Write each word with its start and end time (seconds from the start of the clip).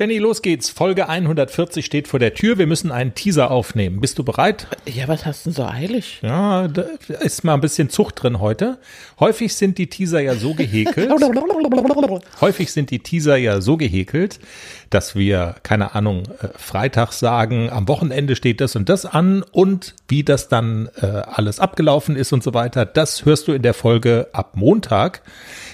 Jenny, 0.00 0.16
los 0.16 0.40
geht's. 0.40 0.70
Folge 0.70 1.10
140 1.10 1.84
steht 1.84 2.08
vor 2.08 2.18
der 2.18 2.32
Tür. 2.32 2.56
Wir 2.56 2.66
müssen 2.66 2.90
einen 2.90 3.12
Teaser 3.12 3.50
aufnehmen. 3.50 4.00
Bist 4.00 4.18
du 4.18 4.24
bereit? 4.24 4.66
Ja, 4.86 5.08
was 5.08 5.26
hast 5.26 5.44
du 5.44 5.50
denn 5.50 5.56
so 5.56 5.64
eilig? 5.66 6.20
Ja, 6.22 6.68
da 6.68 6.86
ist 7.20 7.44
mal 7.44 7.52
ein 7.52 7.60
bisschen 7.60 7.90
Zucht 7.90 8.22
drin 8.22 8.40
heute. 8.40 8.78
Häufig 9.20 9.54
sind 9.54 9.76
die 9.76 9.88
Teaser 9.88 10.20
ja 10.20 10.36
so 10.36 10.54
gehäkelt. 10.54 11.10
häufig 12.40 12.72
sind 12.72 12.90
die 12.90 13.00
Teaser 13.00 13.36
ja 13.36 13.60
so 13.60 13.76
gehäkelt, 13.76 14.40
dass 14.88 15.16
wir, 15.16 15.56
keine 15.64 15.94
Ahnung, 15.94 16.22
äh, 16.40 16.48
Freitag 16.56 17.12
sagen, 17.12 17.68
am 17.68 17.86
Wochenende 17.86 18.36
steht 18.36 18.62
das 18.62 18.76
und 18.76 18.88
das 18.88 19.04
an 19.04 19.42
und 19.52 19.96
wie 20.08 20.24
das 20.24 20.48
dann 20.48 20.88
äh, 21.02 21.08
alles 21.08 21.60
abgelaufen 21.60 22.16
ist 22.16 22.32
und 22.32 22.42
so 22.42 22.54
weiter. 22.54 22.86
Das 22.86 23.26
hörst 23.26 23.48
du 23.48 23.52
in 23.52 23.60
der 23.60 23.74
Folge 23.74 24.28
ab 24.32 24.52
Montag. 24.56 25.20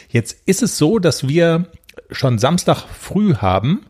Jetzt 0.08 0.36
ist 0.46 0.64
es 0.64 0.78
so, 0.78 0.98
dass 0.98 1.28
wir 1.28 1.66
schon 2.10 2.38
Samstag 2.38 2.86
früh 2.92 3.36
haben 3.36 3.86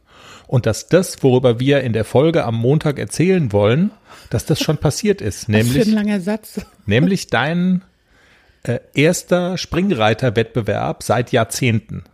und 0.47 0.67
dass 0.67 0.89
das, 0.89 1.23
worüber 1.23 1.61
wir 1.61 1.81
in 1.83 1.93
der 1.93 2.05
Folge 2.05 2.45
am 2.45 2.55
Montag 2.57 2.99
erzählen 2.99 3.53
wollen, 3.53 3.91
dass 4.31 4.47
das 4.47 4.61
schon 4.61 4.79
passiert 4.79 5.21
ist. 5.21 5.49
Nämlich, 5.49 5.77
Was 5.77 5.85
für 5.85 5.91
ein 5.91 5.95
langer 5.95 6.21
Satz. 6.21 6.61
nämlich 6.87 7.29
dein 7.29 7.83
äh, 8.63 8.79
erster 8.95 9.59
Springreiter-Wettbewerb 9.59 11.03
seit 11.03 11.33
Jahrzehnten. 11.33 12.05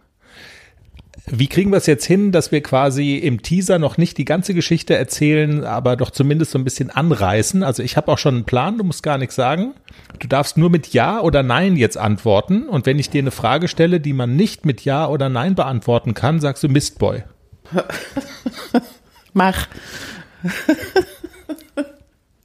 Wie 1.26 1.46
kriegen 1.46 1.70
wir 1.70 1.76
es 1.76 1.86
jetzt 1.86 2.04
hin, 2.04 2.32
dass 2.32 2.50
wir 2.50 2.62
quasi 2.62 3.16
im 3.16 3.42
Teaser 3.42 3.78
noch 3.78 3.96
nicht 3.96 4.18
die 4.18 4.24
ganze 4.24 4.54
Geschichte 4.54 4.96
erzählen, 4.96 5.64
aber 5.64 5.96
doch 5.96 6.10
zumindest 6.10 6.50
so 6.50 6.58
ein 6.58 6.64
bisschen 6.64 6.90
anreißen? 6.90 7.62
Also 7.62 7.82
ich 7.82 7.96
habe 7.96 8.10
auch 8.10 8.18
schon 8.18 8.34
einen 8.34 8.44
Plan, 8.44 8.76
du 8.76 8.82
musst 8.84 9.04
gar 9.04 9.18
nichts 9.18 9.36
sagen. 9.36 9.74
Du 10.18 10.26
darfst 10.26 10.56
nur 10.56 10.68
mit 10.68 10.88
Ja 10.88 11.20
oder 11.20 11.44
Nein 11.44 11.76
jetzt 11.76 11.96
antworten. 11.96 12.68
Und 12.68 12.86
wenn 12.86 12.98
ich 12.98 13.08
dir 13.08 13.20
eine 13.20 13.30
Frage 13.30 13.68
stelle, 13.68 14.00
die 14.00 14.14
man 14.14 14.34
nicht 14.34 14.66
mit 14.66 14.84
Ja 14.84 15.06
oder 15.06 15.28
Nein 15.28 15.54
beantworten 15.54 16.14
kann, 16.14 16.40
sagst 16.40 16.64
du 16.64 16.68
Mistboy. 16.68 17.22
Mach. 19.32 19.66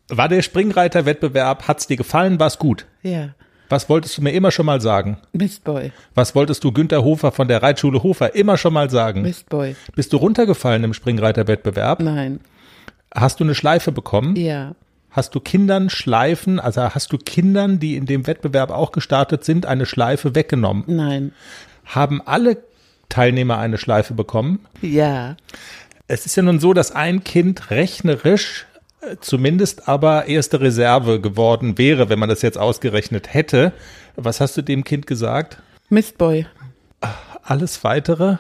War 0.10 0.30
der 0.30 0.42
Springreiter-Wettbewerb, 0.42 1.68
hat's 1.68 1.88
dir 1.88 1.98
gefallen, 1.98 2.40
war's 2.40 2.60
gut? 2.60 2.86
Ja. 3.02 3.30
Was 3.70 3.90
wolltest 3.90 4.18
du 4.18 4.22
mir 4.22 4.32
immer 4.32 4.52
schon 4.52 4.66
mal 4.66 4.80
sagen? 4.80 5.18
Mistboy. 5.34 5.92
Was 6.16 6.36
wolltest 6.36 6.64
du 6.64 6.72
Günter 6.72 7.04
Hofer 7.04 7.34
von 7.34 7.50
der 7.50 7.62
Reitschule 7.62 8.02
Hofer 8.02 8.34
immer 8.34 8.58
schon 8.58 8.74
mal 8.74 8.90
sagen? 8.90 9.24
Mistboy. 9.24 9.76
Bist 9.96 10.14
du 10.14 10.18
runtergefallen 10.18 10.86
im 10.86 10.94
Springreiter-Wettbewerb? 10.94 12.02
Nein. 12.02 12.40
Hast 13.14 13.40
du 13.40 13.44
eine 13.44 13.56
Schleife 13.56 13.92
bekommen? 13.92 14.38
Ja. 14.38 14.76
Hast 15.10 15.36
du 15.36 15.40
Kindern 15.40 15.90
Schleifen, 15.90 16.60
also 16.60 16.94
hast 16.94 17.12
du 17.12 17.18
Kindern, 17.18 17.80
die 17.80 17.96
in 17.96 18.06
dem 18.06 18.28
Wettbewerb 18.28 18.70
auch 18.72 18.92
gestartet 18.92 19.44
sind, 19.44 19.66
eine 19.66 19.86
Schleife 19.86 20.36
weggenommen? 20.36 20.84
Nein. 20.88 21.34
Haben 21.86 22.22
alle 22.26 22.58
Teilnehmer 23.10 23.58
eine 23.58 23.78
Schleife 23.78 24.14
bekommen? 24.14 24.66
Ja. 24.82 25.38
Es 26.08 26.26
ist 26.26 26.36
ja 26.36 26.44
nun 26.44 26.60
so, 26.60 26.74
dass 26.74 26.92
ein 26.92 27.24
Kind 27.24 27.72
rechnerisch 27.72 28.66
äh, 29.02 29.18
zumindest 29.20 29.88
aber 29.88 30.28
erste 30.28 30.62
Reserve 30.62 31.20
geworden 31.20 31.78
wäre, 31.78 32.10
wenn 32.10 32.20
man 32.20 32.30
das 32.30 32.42
jetzt 32.42 32.58
ausgerechnet 32.58 33.34
hätte. 33.34 33.74
Was 34.16 34.42
hast 34.42 34.58
du 34.58 34.62
dem 34.62 34.84
Kind 34.84 35.08
gesagt? 35.08 35.62
Mistboy. 35.90 36.46
Alles 37.44 37.84
weitere 37.84 38.38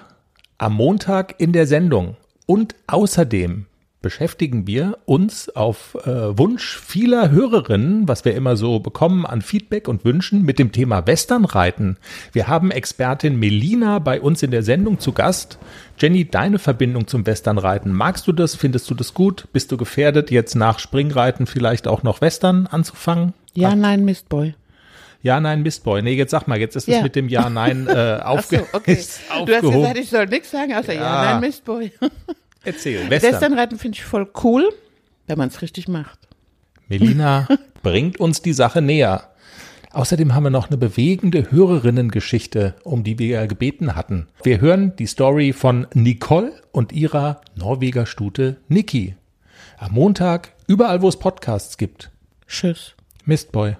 am 0.57 0.73
Montag 0.73 1.35
in 1.37 1.53
der 1.53 1.67
Sendung. 1.67 2.17
Und 2.45 2.75
außerdem 2.87 3.65
beschäftigen 4.01 4.67
wir 4.67 4.99
uns 5.05 5.49
auf 5.49 5.95
äh, 6.05 6.37
Wunsch 6.37 6.77
vieler 6.77 7.31
Hörerinnen, 7.31 8.07
was 8.07 8.25
wir 8.25 8.35
immer 8.35 8.55
so 8.55 8.79
bekommen 8.79 9.25
an 9.25 9.41
Feedback 9.41 9.87
und 9.87 10.05
Wünschen 10.05 10.43
mit 10.43 10.59
dem 10.59 10.71
Thema 10.71 11.07
Westernreiten. 11.07 11.97
Wir 12.31 12.47
haben 12.47 12.71
Expertin 12.71 13.37
Melina 13.39 13.99
bei 13.99 14.21
uns 14.21 14.43
in 14.43 14.51
der 14.51 14.63
Sendung 14.63 14.99
zu 14.99 15.11
Gast. 15.13 15.57
Jenny, 15.99 16.25
deine 16.29 16.59
Verbindung 16.59 17.07
zum 17.07 17.25
Westernreiten, 17.25 17.91
magst 17.91 18.27
du 18.27 18.31
das? 18.33 18.55
Findest 18.55 18.89
du 18.89 18.93
das 18.95 19.13
gut? 19.13 19.47
Bist 19.51 19.71
du 19.71 19.77
gefährdet, 19.77 20.29
jetzt 20.31 20.55
nach 20.55 20.79
Springreiten 20.79 21.47
vielleicht 21.47 21.87
auch 21.87 22.03
noch 22.03 22.21
Western 22.21 22.67
anzufangen? 22.67 23.33
Ja, 23.53 23.75
nein, 23.75 24.05
Mistboy. 24.05 24.53
Ja, 25.23 25.39
nein, 25.39 25.63
Mistboy. 25.63 26.03
Nee, 26.03 26.13
jetzt 26.13 26.29
sag 26.31 26.47
mal, 26.47 26.59
jetzt 26.59 26.75
ist 26.75 26.87
es 26.87 26.95
Ja. 26.95 27.01
mit 27.01 27.15
dem 27.15 27.27
Ja, 27.27 27.49
Nein 27.49 27.87
äh, 27.87 28.19
aufge 28.23 28.59
so, 28.59 28.65
okay. 28.77 28.93
ist 28.99 29.19
Du 29.27 29.33
hast 29.33 29.63
aufgehoben. 29.63 29.79
gesagt, 29.81 29.97
ich 29.97 30.09
soll 30.11 30.25
nichts 30.27 30.51
sagen, 30.51 30.75
außer 30.75 30.93
ja, 30.93 31.01
Ja. 31.01 31.31
nein, 31.33 31.41
Mistboy. 31.41 31.91
Erzähl, 32.67 33.09
Western. 33.09 33.31
Westernreiten 33.31 33.79
finde 33.79 33.95
ich 33.95 34.03
voll 34.03 34.29
cool, 34.43 34.67
wenn 35.25 35.37
man 35.37 35.47
es 35.47 35.61
richtig 35.61 35.87
macht. 35.87 36.19
Melina 36.89 37.47
bringt 37.81 38.19
uns 38.19 38.41
die 38.41 38.51
Sache 38.51 38.81
näher. 38.81 39.31
Außerdem 39.93 40.35
haben 40.35 40.43
wir 40.43 40.49
noch 40.49 40.67
eine 40.67 40.77
bewegende 40.77 41.49
Hörerinnengeschichte, 41.49 42.75
um 42.83 43.05
die 43.05 43.17
wir 43.19 43.27
ja 43.27 43.45
gebeten 43.45 43.95
hatten. 43.95 44.27
Wir 44.43 44.59
hören 44.59 44.93
die 44.97 45.07
Story 45.07 45.53
von 45.53 45.87
Nicole 45.93 46.61
und 46.73 46.91
ihrer 46.91 47.39
Norweger 47.55 48.05
Stute 48.05 48.57
Niki. 48.67 49.15
Am 49.77 49.93
Montag, 49.93 50.51
überall 50.67 51.01
wo 51.01 51.07
es 51.07 51.17
Podcasts 51.17 51.77
gibt. 51.77 52.11
Tschüss. 52.47 52.95
Mistboy. 53.23 53.77